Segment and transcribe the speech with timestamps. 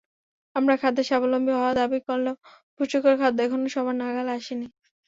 [0.55, 2.35] আমরা খাদ্যে স্বাবলম্বী হওয়ার দাবি করলেও
[2.75, 4.67] পুষ্টিকর খাদ্য এখনো সবার নাগালে আসেনি।